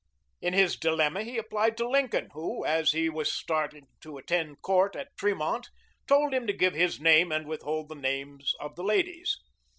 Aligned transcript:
In 0.41 0.53
his 0.53 0.77
dilemma 0.79 1.21
he 1.23 1.37
applied 1.37 1.77
to 1.77 1.87
Lincoln, 1.87 2.29
who, 2.33 2.65
as 2.65 2.91
he 2.91 3.07
was 3.07 3.31
starting 3.31 3.85
to 3.99 4.17
attend 4.17 4.63
court 4.63 4.95
at 4.95 5.15
Tremont, 5.15 5.69
told 6.07 6.33
him 6.33 6.47
to 6.47 6.53
give 6.53 6.73
his 6.73 6.99
name 6.99 7.31
and 7.31 7.45
withhold 7.45 7.87
the 7.87 7.93
names 7.93 8.55
of 8.59 8.75
the 8.75 8.83
ladies. 8.83 9.37